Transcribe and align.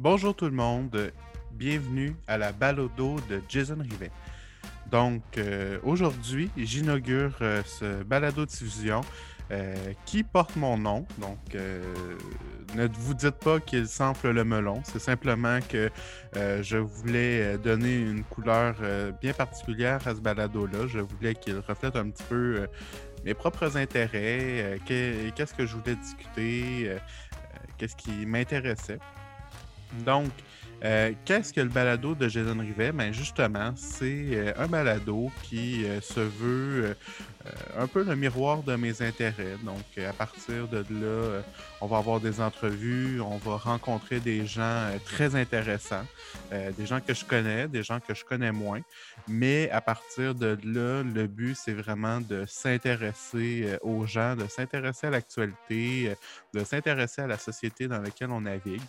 Bonjour 0.00 0.32
tout 0.32 0.44
le 0.44 0.52
monde, 0.52 1.12
bienvenue 1.50 2.14
à 2.28 2.38
la 2.38 2.52
balado 2.52 3.16
de 3.28 3.42
Jason 3.48 3.78
Rivet. 3.80 4.12
Donc 4.92 5.22
euh, 5.36 5.80
aujourd'hui, 5.82 6.52
j'inaugure 6.56 7.36
euh, 7.40 7.64
ce 7.66 8.04
balado 8.04 8.46
diffusion 8.46 9.00
euh, 9.50 9.74
qui 10.06 10.22
porte 10.22 10.54
mon 10.54 10.78
nom. 10.78 11.04
Donc 11.18 11.56
ne 12.76 12.86
vous 12.86 13.14
dites 13.14 13.40
pas 13.40 13.58
qu'il 13.58 13.88
semble 13.88 14.30
le 14.30 14.44
melon, 14.44 14.82
c'est 14.84 15.00
simplement 15.00 15.58
que 15.68 15.90
je 16.62 16.76
voulais 16.76 17.58
donner 17.58 17.98
une 17.98 18.22
couleur 18.22 18.76
bien 19.20 19.32
particulière 19.32 20.06
à 20.06 20.14
ce 20.14 20.20
balado-là. 20.20 20.86
Je 20.86 21.00
voulais 21.00 21.34
qu'il 21.34 21.58
reflète 21.58 21.96
un 21.96 22.08
petit 22.10 22.24
peu 22.28 22.68
mes 23.24 23.34
propres 23.34 23.76
intérêts, 23.76 24.78
qu'est-ce 24.86 25.54
que 25.54 25.66
je 25.66 25.76
voulais 25.76 25.96
discuter, 25.96 26.96
qu'est-ce 27.78 27.96
qui 27.96 28.26
m'intéressait. 28.26 29.00
Donc, 30.04 30.30
euh, 30.84 31.12
qu'est-ce 31.24 31.52
que 31.52 31.60
le 31.60 31.68
balado 31.68 32.14
de 32.14 32.28
Jason 32.28 32.58
Rivet? 32.58 32.92
Ben 32.92 33.12
justement, 33.12 33.72
c'est 33.74 34.28
euh, 34.32 34.52
un 34.56 34.68
balado 34.68 35.30
qui 35.42 35.84
euh, 35.84 36.00
se 36.00 36.20
veut 36.20 36.96
un 37.78 37.86
peu 37.86 38.04
le 38.04 38.14
miroir 38.14 38.62
de 38.62 38.76
mes 38.76 39.00
intérêts. 39.00 39.56
Donc, 39.64 39.82
à 40.06 40.12
partir 40.12 40.68
de 40.68 40.84
là, 40.90 41.42
on 41.80 41.86
va 41.86 41.96
avoir 41.96 42.20
des 42.20 42.42
entrevues, 42.42 43.22
on 43.22 43.38
va 43.38 43.56
rencontrer 43.56 44.20
des 44.20 44.44
gens 44.44 44.90
très 45.06 45.34
intéressants, 45.34 46.04
des 46.50 46.84
gens 46.84 47.00
que 47.00 47.14
je 47.14 47.24
connais, 47.24 47.66
des 47.66 47.82
gens 47.82 48.00
que 48.00 48.14
je 48.14 48.22
connais 48.22 48.52
moins. 48.52 48.82
Mais 49.28 49.70
à 49.70 49.80
partir 49.80 50.34
de 50.34 50.58
là, 50.62 51.02
le 51.02 51.26
but, 51.26 51.56
c'est 51.56 51.72
vraiment 51.72 52.20
de 52.20 52.44
s'intéresser 52.46 53.78
aux 53.80 54.04
gens, 54.04 54.36
de 54.36 54.46
s'intéresser 54.46 55.06
à 55.06 55.10
l'actualité, 55.10 56.14
de 56.52 56.64
s'intéresser 56.64 57.22
à 57.22 57.26
la 57.26 57.38
société 57.38 57.88
dans 57.88 58.02
laquelle 58.02 58.30
on 58.30 58.42
navigue. 58.42 58.82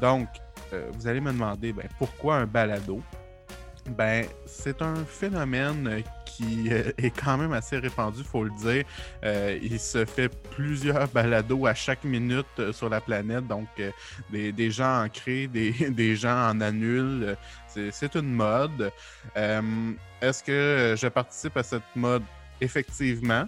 Donc, 0.00 0.28
euh, 0.72 0.90
vous 0.92 1.06
allez 1.06 1.20
me 1.20 1.32
demander 1.32 1.72
ben, 1.72 1.88
pourquoi 1.98 2.36
un 2.36 2.46
balado? 2.46 3.00
Ben, 3.90 4.26
c'est 4.46 4.82
un 4.82 5.04
phénomène 5.04 6.02
qui 6.26 6.68
euh, 6.70 6.92
est 6.98 7.10
quand 7.10 7.38
même 7.38 7.52
assez 7.52 7.78
répandu, 7.78 8.18
il 8.20 8.24
faut 8.24 8.44
le 8.44 8.50
dire. 8.62 8.84
Euh, 9.24 9.58
il 9.62 9.80
se 9.80 10.04
fait 10.04 10.28
plusieurs 10.50 11.08
balados 11.14 11.66
à 11.66 11.74
chaque 11.74 12.04
minute 12.04 12.72
sur 12.72 12.88
la 12.88 13.00
planète, 13.00 13.46
donc 13.46 13.68
des, 14.30 14.70
gens 14.70 15.04
en 15.04 15.08
créent, 15.08 15.48
des, 15.48 15.72
des 15.90 16.14
gens 16.14 16.50
en 16.50 16.60
annulent. 16.60 17.36
C'est 17.66 18.14
une 18.14 18.32
mode. 18.32 18.92
Est-ce 19.34 20.44
que 20.44 20.94
je 20.98 21.08
participe 21.08 21.56
à 21.56 21.62
cette 21.62 21.82
mode? 21.96 22.22
Effectivement. 22.60 23.46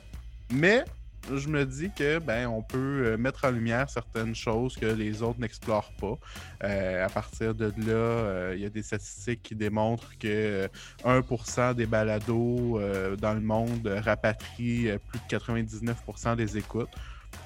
Mais 0.51 0.85
je 1.31 1.49
me 1.49 1.65
dis 1.65 1.91
que 1.91 2.19
ben 2.19 2.47
on 2.47 2.63
peut 2.63 2.79
euh, 2.79 3.17
mettre 3.17 3.45
en 3.45 3.51
lumière 3.51 3.89
certaines 3.89 4.35
choses 4.35 4.77
que 4.77 4.87
les 4.87 5.23
autres 5.23 5.41
n'explorent 5.41 5.93
pas. 6.01 6.19
Euh, 6.65 7.05
à 7.05 7.09
partir 7.09 7.55
de 7.55 7.67
là, 7.67 7.93
euh, 7.93 8.53
il 8.57 8.63
y 8.63 8.67
a 8.67 8.71
des 8.71 8.83
statistiques 8.83 9.43
qui 9.43 9.55
démontrent 9.55 10.19
que 10.19 10.69
1% 11.05 11.75
des 11.75 11.87
balados 11.87 12.81
dans 13.21 13.35
le 13.35 13.41
monde 13.41 13.87
rapatrient 14.05 14.99
plus 15.09 15.21
de 15.21 15.37
99% 15.37 16.37
des 16.37 16.59
écoutes. 16.59 16.91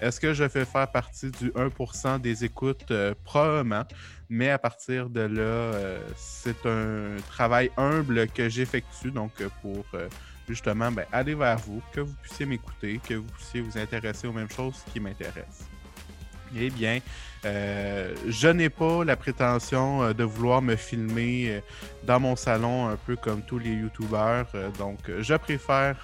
Est-ce 0.00 0.20
que 0.20 0.34
je 0.34 0.48
fais 0.48 0.64
faire 0.64 0.90
partie 0.90 1.30
du 1.30 1.50
1% 1.50 2.20
des 2.20 2.44
écoutes? 2.44 2.92
probablement. 3.24 3.84
Mais 4.28 4.50
à 4.50 4.58
partir 4.58 5.08
de 5.08 5.20
là, 5.20 5.72
c'est 6.16 6.66
un 6.66 7.16
travail 7.28 7.70
humble 7.76 8.26
que 8.28 8.48
j'effectue 8.48 9.12
donc 9.12 9.32
pour 9.62 9.84
justement 10.48 10.90
ben, 10.90 11.06
aller 11.12 11.34
vers 11.34 11.58
vous, 11.58 11.82
que 11.92 12.00
vous 12.00 12.14
puissiez 12.22 12.46
m'écouter, 12.46 13.00
que 13.06 13.14
vous 13.14 13.26
puissiez 13.36 13.60
vous 13.60 13.76
intéresser 13.78 14.26
aux 14.26 14.32
mêmes 14.32 14.50
choses 14.50 14.82
qui 14.92 15.00
m'intéressent. 15.00 15.68
Eh 16.54 16.70
bien, 16.70 17.00
euh, 17.46 18.12
je 18.26 18.48
n'ai 18.48 18.70
pas 18.70 19.04
la 19.04 19.16
prétention 19.16 20.02
euh, 20.02 20.12
de 20.12 20.24
vouloir 20.24 20.62
me 20.62 20.74
filmer 20.74 21.46
euh, 21.48 21.60
dans 22.04 22.18
mon 22.18 22.34
salon 22.34 22.88
un 22.88 22.96
peu 22.96 23.14
comme 23.14 23.42
tous 23.42 23.58
les 23.58 23.70
YouTubeurs. 23.70 24.46
donc, 24.78 24.98
je 25.20 25.34
préfère 25.34 25.96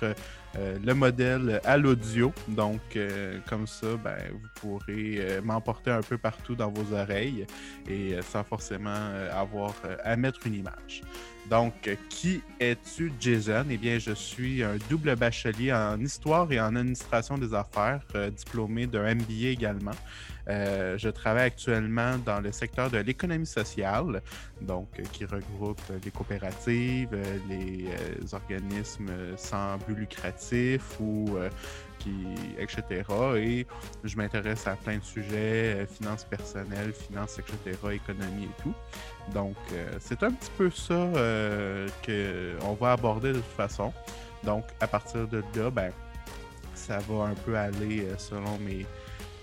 le 0.85 0.93
modèle 0.95 1.61
à 1.65 1.77
l'audio. 1.77 2.33
Donc, 2.49 2.81
comme 3.49 3.69
ça, 3.69 3.87
ben, 4.03 4.17
vous 4.33 4.49
pourrez 4.57 5.41
m'emporter 5.45 5.93
un 5.93 6.01
peu 6.01 6.19
partout 6.19 6.57
dans 6.57 6.71
vos 6.71 6.93
oreilles 6.93 7.47
et 7.89 8.17
sans 8.29 8.43
forcément 8.43 8.99
avoir 9.31 9.75
à 10.03 10.17
mettre 10.17 10.45
une 10.45 10.55
image. 10.55 11.03
Donc, 11.49 11.89
qui 12.09 12.43
es-tu, 12.59 13.13
Jason? 13.21 13.67
Eh 13.71 13.77
bien, 13.77 14.01
je 14.01 14.13
suis 14.13 14.65
un 14.65 14.77
double 14.91 15.15
bachelier 15.15 15.73
en 15.73 16.01
histoire 16.01 16.51
et 16.51 16.61
en 16.61 16.75
administration 16.75 17.39
des 17.39 17.55
affaires, 17.55 18.01
diplômé 18.37 18.89
d'un 18.89 19.15
MBA 19.15 19.51
également. 19.51 19.95
Euh, 20.49 20.99
je 20.99 21.09
travaille 21.09 21.47
actuellement 21.47 22.19
dans 22.19 22.41
le 22.41 22.53
secteur 22.53 22.91
de 22.91 22.99
l'économie 22.99 23.47
sociale, 23.47 24.23
donc 24.61 24.89
euh, 24.99 25.03
qui 25.13 25.25
regroupe 25.25 25.81
les 26.05 26.11
coopératives, 26.11 27.17
les 27.49 27.89
organismes 28.33 29.11
sans 29.37 29.79
but 29.79 29.95
lucratif 29.95 30.83
ou 31.01 31.39
etc. 32.59 33.05
Et 33.37 33.67
je 34.05 34.17
m'intéresse 34.17 34.67
à 34.67 34.77
plein 34.77 34.99
de 34.99 35.05
sujets, 35.05 35.75
euh, 35.77 35.87
finances 35.87 36.25
personnelles, 36.25 36.93
finances, 36.93 37.39
etc., 37.39 37.79
économie 37.93 38.45
et 38.45 38.63
tout. 38.63 38.75
Donc, 39.33 39.57
euh, 39.73 39.97
c'est 40.01 40.23
un 40.23 40.33
petit 40.33 40.51
peu 40.57 40.71
ça 40.71 40.95
euh, 40.95 41.89
qu'on 42.05 42.75
va 42.75 42.93
aborder 42.93 43.29
de 43.29 43.39
toute 43.39 43.57
façon. 43.57 43.93
Donc, 44.45 44.65
à 44.81 44.87
partir 44.87 45.27
de 45.29 45.43
là, 45.55 45.71
ben, 45.71 45.93
ça 46.75 46.99
va 46.99 47.25
un 47.27 47.35
peu 47.35 47.57
aller 47.57 48.07
selon 48.19 48.59
mes, 48.59 48.87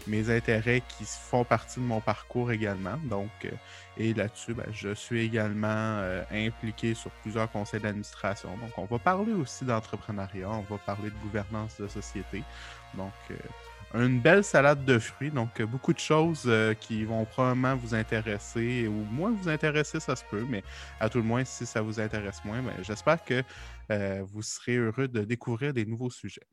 mes 0.10 0.30
intérêts 0.30 0.82
qui 0.82 1.06
font 1.06 1.44
partie 1.44 1.80
de 1.80 1.86
mon 1.86 2.02
parcours 2.02 2.52
également. 2.52 2.98
Donc, 3.04 3.30
euh, 3.46 3.50
et 3.98 4.14
là-dessus, 4.14 4.54
ben, 4.54 4.66
je 4.72 4.94
suis 4.94 5.26
également 5.26 5.68
euh, 5.70 6.24
impliqué 6.32 6.94
sur 6.94 7.12
plusieurs 7.22 7.50
conseils 7.52 7.80
d'administration. 7.80 8.50
Donc, 8.58 8.78
on 8.78 8.86
va 8.86 9.00
parler 9.00 9.34
aussi 9.34 9.66
d'entrepreneuriat, 9.66 10.50
on 10.50 10.62
va 10.62 10.78
parler 10.78 11.10
de 11.10 11.18
gouvernance 11.18 11.80
de 11.80 11.88
société. 11.88 12.44
Donc, 12.96 13.14
euh, 13.32 13.36
une 14.06 14.20
belle 14.20 14.44
salade 14.44 14.84
de 14.86 15.00
fruits. 15.00 15.32
Donc, 15.32 15.62
beaucoup 15.64 15.94
de 15.94 16.00
choses 16.00 16.50
qui 16.80 17.06
vont 17.06 17.26
probablement 17.26 17.76
vous 17.76 17.96
intéresser 17.96 18.88
ou 18.88 19.04
moins 19.12 19.32
vous 19.32 19.50
intéresser, 19.50 20.00
ça 20.00 20.16
se 20.16 20.24
peut, 20.30 20.46
mais 20.48 20.64
à 21.00 21.10
tout 21.10 21.18
le 21.18 21.24
moins, 21.24 21.44
si 21.44 21.66
ça 21.66 21.82
vous 21.82 22.00
intéresse 22.00 22.46
moins, 22.46 22.62
ben, 22.62 22.74
j'espère 22.84 23.24
que 23.24 23.44
vous 24.22 24.44
serez 24.44 24.76
heureux 24.76 25.08
de 25.08 25.24
découvrir 25.24 25.74
des 25.74 25.88
nouveaux 25.88 26.12
sujets. 26.12 26.46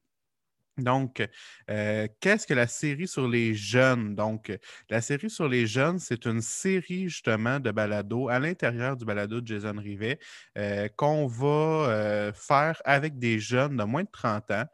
Donc, 0.78 1.26
euh, 1.70 2.06
qu'est-ce 2.20 2.46
que 2.46 2.52
la 2.52 2.66
série 2.66 3.08
sur 3.08 3.26
les 3.26 3.54
jeunes? 3.54 4.14
Donc, 4.14 4.52
la 4.90 5.00
série 5.00 5.30
sur 5.30 5.48
les 5.48 5.66
jeunes, 5.66 5.98
c'est 5.98 6.26
une 6.26 6.42
série 6.42 7.08
justement 7.08 7.60
de 7.60 7.70
balados 7.70 8.28
à 8.28 8.38
l'intérieur 8.38 8.94
du 8.96 9.06
balado 9.06 9.40
de 9.40 9.46
Jason 9.46 9.74
Rivet 9.78 10.18
euh, 10.58 10.86
qu'on 10.96 11.26
va 11.28 11.46
euh, 11.46 12.32
faire 12.34 12.82
avec 12.84 13.18
des 13.18 13.38
jeunes 13.38 13.78
de 13.78 13.84
moins 13.84 14.04
de 14.04 14.10
30 14.12 14.50
ans 14.50 14.64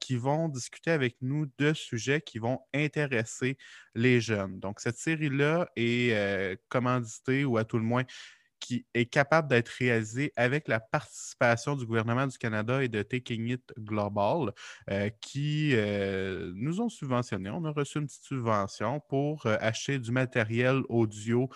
qui 0.00 0.16
vont 0.16 0.48
discuter 0.48 0.90
avec 0.90 1.18
nous 1.22 1.46
de 1.56 1.72
sujets 1.72 2.20
qui 2.20 2.40
vont 2.40 2.58
intéresser 2.74 3.56
les 3.94 4.20
jeunes. 4.20 4.58
Donc, 4.58 4.80
cette 4.80 4.96
série-là 4.96 5.68
est 5.76 6.58
commanditée 6.68 7.44
ou 7.44 7.58
à 7.58 7.64
tout 7.64 7.78
le 7.78 7.84
moins 7.84 8.02
qui 8.68 8.84
est 8.92 9.06
capable 9.06 9.48
d'être 9.48 9.70
réalisé 9.70 10.30
avec 10.36 10.68
la 10.68 10.78
participation 10.78 11.74
du 11.74 11.86
gouvernement 11.86 12.26
du 12.26 12.36
Canada 12.36 12.84
et 12.84 12.88
de 12.88 13.02
Taking 13.02 13.48
It 13.48 13.72
Global, 13.78 14.52
euh, 14.90 15.08
qui 15.22 15.70
euh, 15.72 16.52
nous 16.54 16.82
ont 16.82 16.90
subventionné. 16.90 17.48
On 17.48 17.64
a 17.64 17.70
reçu 17.70 17.96
une 17.96 18.04
petite 18.04 18.24
subvention 18.24 19.00
pour 19.08 19.46
euh, 19.46 19.56
acheter 19.62 19.98
du 19.98 20.12
matériel 20.12 20.82
audio 20.90 21.48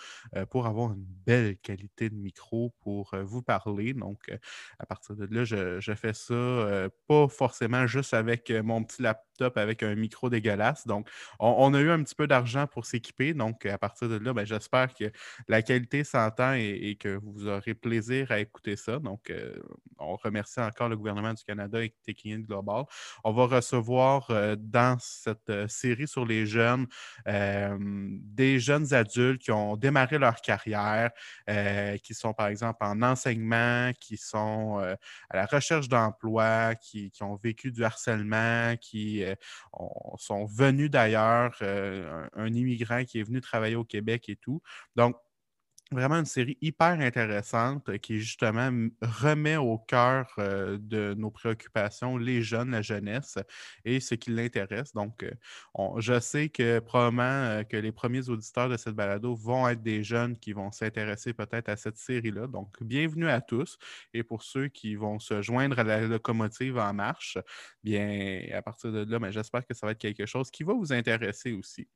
pour 0.49 0.65
avoir 0.65 0.93
une 0.93 1.05
belle 1.27 1.57
qualité 1.57 2.09
de 2.09 2.15
micro 2.15 2.73
pour 2.79 3.15
vous 3.23 3.43
parler. 3.43 3.93
Donc, 3.93 4.31
à 4.79 4.85
partir 4.87 5.15
de 5.15 5.27
là, 5.29 5.43
je, 5.43 5.79
je 5.79 5.93
fais 5.93 6.13
ça 6.13 6.89
pas 7.07 7.27
forcément 7.27 7.85
juste 7.85 8.15
avec 8.15 8.49
mon 8.49 8.83
petit 8.83 9.03
laptop 9.03 9.32
avec 9.41 9.83
un 9.83 9.95
micro 9.95 10.29
dégueulasse. 10.29 10.87
Donc, 10.87 11.09
on, 11.39 11.73
a 11.73 11.79
eu 11.79 11.89
un 11.89 12.01
petit 12.03 12.15
peu 12.15 12.27
d'argent 12.27 12.67
pour 12.67 12.85
s'équiper. 12.85 13.33
Donc, 13.33 13.65
à 13.65 13.77
partir 13.77 14.09
de 14.09 14.17
là, 14.17 14.33
ben, 14.33 14.45
j'espère 14.45 14.93
que 14.93 15.11
la 15.47 15.61
qualité 15.61 16.03
s'entend 16.03 16.53
et, 16.53 16.97
que 16.99 17.19
vous 17.21 17.47
aurez 17.47 17.73
plaisir 17.73 18.31
à 18.31 18.39
écouter 18.39 18.75
ça. 18.75 18.99
Donc, 18.99 19.29
euh, 19.29 19.53
on 19.97 20.15
remercie 20.15 20.59
encore 20.59 20.89
le 20.89 20.97
gouvernement 20.97 21.33
du 21.33 21.43
Canada 21.43 21.83
et 21.83 21.93
Technique 22.05 22.45
Global. 22.47 22.83
On 23.23 23.31
va 23.31 23.45
recevoir 23.45 24.29
euh, 24.29 24.55
dans 24.57 24.97
cette 24.99 25.49
euh, 25.49 25.67
série 25.67 26.07
sur 26.07 26.25
les 26.25 26.45
jeunes 26.45 26.87
des 27.25 28.59
jeunes 28.59 28.93
adultes 28.93 29.41
qui 29.41 29.51
ont 29.51 29.77
démarré 29.77 30.17
leur 30.17 30.41
carrière, 30.41 31.11
qui 32.03 32.13
sont 32.13 32.33
par 32.33 32.47
exemple 32.47 32.83
en 32.83 33.01
enseignement, 33.01 33.91
qui 33.99 34.17
sont 34.17 34.77
à 35.29 35.35
la 35.35 35.45
recherche 35.45 35.87
d'emploi, 35.87 36.75
qui, 36.75 37.11
qui, 37.11 37.23
ont 37.23 37.35
vécu 37.35 37.71
du 37.71 37.83
harcèlement, 37.83 38.75
qui 38.77 39.22
euh, 39.31 39.35
sont 40.17 40.45
venus 40.45 40.89
d'ailleurs, 40.89 41.55
euh, 41.61 42.27
un, 42.33 42.53
immigrant 42.53 43.03
qui 43.05 43.19
est 43.19 43.23
venu 43.23 43.41
travailler 43.41 43.75
au 43.75 43.83
Québec 43.83 44.29
et 44.29 44.35
tout. 44.35 44.61
Donc, 44.95 45.15
Vraiment 45.91 46.15
une 46.15 46.25
série 46.25 46.57
hyper 46.61 46.99
intéressante 47.01 47.87
euh, 47.89 47.97
qui 47.97 48.19
justement 48.19 48.71
remet 49.01 49.57
au 49.57 49.77
cœur 49.77 50.33
euh, 50.39 50.77
de 50.79 51.13
nos 51.13 51.29
préoccupations 51.29 52.17
les 52.17 52.41
jeunes, 52.41 52.71
la 52.71 52.81
jeunesse 52.81 53.37
et 53.85 53.99
ce 53.99 54.15
qui 54.15 54.31
l'intéresse. 54.31 54.93
Donc, 54.93 55.23
euh, 55.23 55.31
je 55.99 56.19
sais 56.19 56.49
que 56.49 56.79
probablement 56.79 57.63
que 57.65 57.77
les 57.77 57.91
premiers 57.91 58.27
auditeurs 58.29 58.69
de 58.69 58.77
cette 58.77 58.95
balado 58.95 59.35
vont 59.35 59.67
être 59.67 59.83
des 59.83 60.03
jeunes 60.03 60.37
qui 60.37 60.53
vont 60.53 60.71
s'intéresser 60.71 61.33
peut-être 61.33 61.69
à 61.69 61.75
cette 61.75 61.97
série-là. 61.97 62.47
Donc, 62.47 62.81
bienvenue 62.81 63.27
à 63.29 63.41
tous. 63.41 63.77
Et 64.13 64.23
pour 64.23 64.41
ceux 64.41 64.69
qui 64.69 64.95
vont 64.95 65.19
se 65.19 65.41
joindre 65.43 65.77
à 65.79 65.83
la 65.83 66.01
locomotive 66.07 66.77
en 66.77 66.93
marche, 66.93 67.37
bien, 67.83 68.41
à 68.53 68.61
partir 68.63 68.91
de 68.91 69.03
là, 69.11 69.19
ben, 69.19 69.31
j'espère 69.31 69.65
que 69.65 69.73
ça 69.75 69.85
va 69.85 69.91
être 69.91 69.99
quelque 69.99 70.25
chose 70.25 70.49
qui 70.49 70.63
va 70.63 70.73
vous 70.73 70.91
intéresser 70.93 71.51
aussi. 71.51 71.87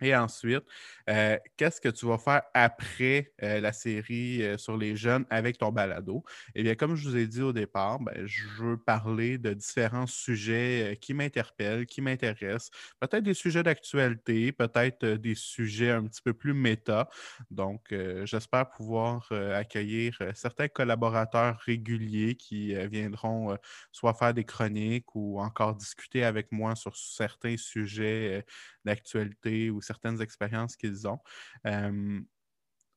Et 0.00 0.14
ensuite, 0.14 0.62
euh, 1.10 1.36
qu'est-ce 1.56 1.80
que 1.80 1.88
tu 1.88 2.06
vas 2.06 2.18
faire 2.18 2.42
après 2.54 3.32
euh, 3.42 3.60
la 3.60 3.72
série 3.72 4.42
euh, 4.44 4.56
sur 4.56 4.76
les 4.76 4.94
jeunes 4.94 5.24
avec 5.28 5.58
ton 5.58 5.72
balado? 5.72 6.22
Eh 6.54 6.62
bien, 6.62 6.76
comme 6.76 6.94
je 6.94 7.08
vous 7.08 7.16
ai 7.16 7.26
dit 7.26 7.42
au 7.42 7.52
départ, 7.52 7.98
ben, 7.98 8.24
je 8.26 8.46
veux 8.62 8.76
parler 8.76 9.38
de 9.38 9.52
différents 9.54 10.06
sujets 10.06 10.96
qui 11.00 11.14
m'interpellent, 11.14 11.84
qui 11.86 12.00
m'intéressent, 12.00 12.70
peut-être 13.00 13.24
des 13.24 13.34
sujets 13.34 13.64
d'actualité, 13.64 14.52
peut-être 14.52 15.04
des 15.04 15.34
sujets 15.34 15.90
un 15.90 16.04
petit 16.04 16.22
peu 16.22 16.32
plus 16.32 16.54
méta. 16.54 17.08
Donc, 17.50 17.92
j'espère 18.24 18.70
pouvoir 18.70 19.30
accueillir 19.32 20.16
certains 20.34 20.68
collaborateurs 20.68 21.58
réguliers 21.60 22.34
qui 22.36 22.74
viendront 22.88 23.56
soit 23.92 24.14
faire 24.14 24.34
des 24.34 24.44
chroniques 24.44 25.14
ou 25.14 25.40
encore 25.40 25.74
discuter 25.74 26.24
avec 26.24 26.52
moi 26.52 26.74
sur 26.76 26.96
certains 26.96 27.56
sujets 27.56 28.44
d'actualité 28.88 29.70
ou 29.70 29.80
certaines 29.80 30.20
expériences 30.20 30.76
qu'ils 30.76 31.06
ont. 31.06 31.20
Euh, 31.66 32.20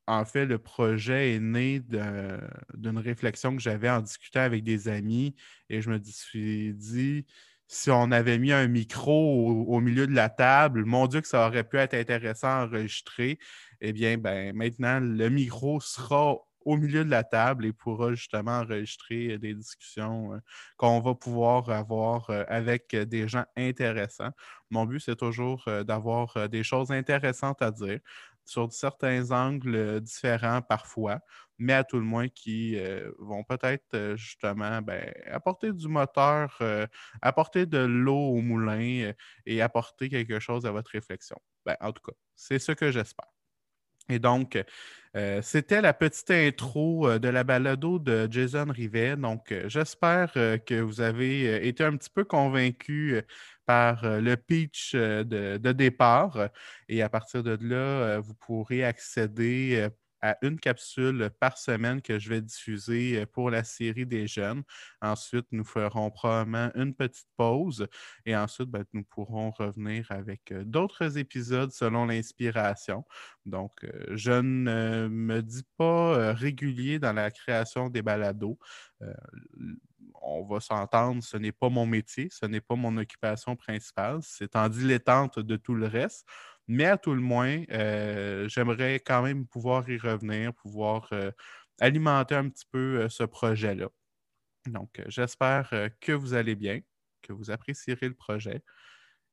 en 0.06 0.24
fait, 0.24 0.46
le 0.46 0.58
projet 0.58 1.34
est 1.34 1.40
né 1.40 1.80
d'une 1.80 2.98
réflexion 2.98 3.54
que 3.54 3.62
j'avais 3.62 3.88
en 3.88 4.00
discutant 4.00 4.40
avec 4.40 4.64
des 4.64 4.88
amis 4.88 5.36
et 5.68 5.80
je 5.80 5.90
me 5.90 6.00
suis 6.02 6.74
dit, 6.74 7.24
si 7.68 7.90
on 7.90 8.10
avait 8.10 8.38
mis 8.38 8.52
un 8.52 8.66
micro 8.68 9.48
au, 9.48 9.76
au 9.76 9.80
milieu 9.80 10.06
de 10.06 10.14
la 10.14 10.28
table, 10.28 10.84
mon 10.84 11.06
Dieu, 11.06 11.20
que 11.20 11.28
ça 11.28 11.46
aurait 11.46 11.64
pu 11.64 11.78
être 11.78 11.94
intéressant 11.94 12.48
à 12.48 12.64
enregistrer. 12.66 13.38
Eh 13.80 13.92
bien, 13.92 14.18
ben, 14.18 14.54
maintenant, 14.54 15.00
le 15.00 15.28
micro 15.28 15.80
sera 15.80 16.36
au 16.64 16.76
milieu 16.76 17.04
de 17.04 17.10
la 17.10 17.24
table 17.24 17.66
et 17.66 17.72
pourra 17.72 18.12
justement 18.14 18.58
enregistrer 18.60 19.38
des 19.38 19.54
discussions 19.54 20.34
euh, 20.34 20.38
qu'on 20.76 21.00
va 21.00 21.14
pouvoir 21.14 21.68
avoir 21.70 22.30
euh, 22.30 22.44
avec 22.48 22.94
des 22.96 23.28
gens 23.28 23.44
intéressants. 23.56 24.30
Mon 24.70 24.86
but, 24.86 25.00
c'est 25.00 25.16
toujours 25.16 25.64
euh, 25.68 25.84
d'avoir 25.84 26.36
euh, 26.36 26.48
des 26.48 26.62
choses 26.64 26.90
intéressantes 26.90 27.62
à 27.62 27.70
dire 27.70 28.00
sur 28.44 28.72
certains 28.72 29.30
angles 29.30 29.74
euh, 29.76 30.00
différents 30.00 30.62
parfois, 30.62 31.20
mais 31.58 31.74
à 31.74 31.84
tout 31.84 31.98
le 31.98 32.04
moins 32.04 32.28
qui 32.28 32.76
euh, 32.76 33.12
vont 33.18 33.44
peut-être 33.44 33.94
euh, 33.94 34.16
justement 34.16 34.82
ben, 34.82 35.12
apporter 35.30 35.72
du 35.72 35.86
moteur, 35.88 36.56
euh, 36.60 36.86
apporter 37.20 37.66
de 37.66 37.78
l'eau 37.78 38.16
au 38.30 38.40
moulin 38.40 39.04
euh, 39.04 39.12
et 39.46 39.62
apporter 39.62 40.08
quelque 40.08 40.40
chose 40.40 40.66
à 40.66 40.72
votre 40.72 40.90
réflexion. 40.90 41.36
Ben, 41.64 41.76
en 41.80 41.92
tout 41.92 42.02
cas, 42.02 42.16
c'est 42.34 42.58
ce 42.58 42.72
que 42.72 42.90
j'espère. 42.90 43.28
Et 44.08 44.18
donc, 44.18 44.58
euh, 45.14 45.42
c'était 45.42 45.82
la 45.82 45.92
petite 45.92 46.30
intro 46.30 47.06
euh, 47.06 47.18
de 47.18 47.28
la 47.28 47.44
balado 47.44 47.98
de 47.98 48.26
Jason 48.30 48.66
Rivet. 48.70 49.16
Donc, 49.16 49.52
euh, 49.52 49.68
j'espère 49.68 50.32
que 50.32 50.80
vous 50.80 51.00
avez 51.02 51.66
été 51.66 51.84
un 51.84 51.96
petit 51.96 52.08
peu 52.10 52.24
convaincu 52.24 53.20
par 53.66 54.20
le 54.20 54.34
pitch 54.36 54.94
de, 54.94 55.72
départ. 55.72 56.48
Et 56.88 57.02
à 57.02 57.08
partir 57.08 57.42
de 57.42 57.58
là, 57.60 58.18
vous 58.20 58.34
pourrez 58.34 58.84
accéder 58.84 59.88
à 60.22 60.38
une 60.42 60.58
capsule 60.58 61.30
par 61.40 61.58
semaine 61.58 62.00
que 62.00 62.18
je 62.18 62.28
vais 62.28 62.40
diffuser 62.40 63.20
euh, 63.20 63.26
pour 63.26 63.50
la 63.50 63.64
série 63.64 64.06
des 64.06 64.26
jeunes. 64.26 64.62
Ensuite, 65.00 65.46
nous 65.50 65.64
ferons 65.64 66.10
probablement 66.10 66.70
une 66.76 66.94
petite 66.94 67.28
pause 67.36 67.86
et 68.24 68.36
ensuite, 68.36 68.70
ben, 68.70 68.84
nous 68.92 69.04
pourrons 69.04 69.50
revenir 69.50 70.06
avec 70.10 70.52
euh, 70.52 70.64
d'autres 70.64 71.18
épisodes 71.18 71.72
selon 71.72 72.06
l'inspiration. 72.06 73.04
Donc, 73.44 73.72
euh, 73.84 74.06
je 74.12 74.32
ne 74.32 75.08
me 75.08 75.42
dis 75.42 75.64
pas 75.76 76.32
régulier 76.32 76.98
dans 77.00 77.12
la 77.12 77.30
création 77.30 77.88
des 77.88 78.02
balados. 78.02 78.58
On 80.22 80.44
va 80.44 80.60
s'entendre, 80.60 81.22
ce 81.24 81.36
n'est 81.36 81.52
pas 81.52 81.68
mon 81.68 81.84
métier, 81.84 82.28
ce 82.30 82.46
n'est 82.46 82.60
pas 82.60 82.76
mon 82.76 82.96
occupation 82.96 83.56
principale. 83.56 84.20
C'est 84.22 84.54
en 84.54 84.68
dilettante 84.68 85.40
de 85.40 85.56
tout 85.56 85.74
le 85.74 85.86
reste. 85.86 86.26
Mais 86.68 86.84
à 86.86 86.98
tout 86.98 87.14
le 87.14 87.20
moins, 87.20 87.64
euh, 87.70 88.48
j'aimerais 88.48 88.96
quand 88.96 89.22
même 89.22 89.46
pouvoir 89.46 89.88
y 89.90 89.98
revenir, 89.98 90.54
pouvoir 90.54 91.08
euh, 91.12 91.30
alimenter 91.80 92.34
un 92.36 92.48
petit 92.48 92.66
peu 92.70 93.02
euh, 93.02 93.08
ce 93.08 93.24
projet-là. 93.24 93.88
Donc, 94.66 95.02
j'espère 95.08 95.70
que 96.00 96.12
vous 96.12 96.34
allez 96.34 96.54
bien, 96.56 96.80
que 97.22 97.32
vous 97.32 97.50
apprécierez 97.50 98.08
le 98.08 98.14
projet. 98.14 98.62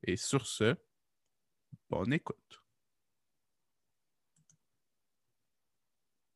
Et 0.03 0.17
sur 0.17 0.47
ce, 0.47 0.75
bonne 1.89 2.13
écoute. 2.13 2.58